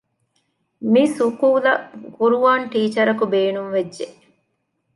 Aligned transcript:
މިސުކޫލަށް 0.93 1.85
ޤުރުޢާން 2.21 2.65
ޓީޗަރަކު 2.73 3.23
ބޭނުންވެއްޖެ 3.33 4.07